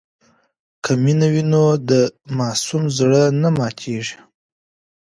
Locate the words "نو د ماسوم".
1.51-2.83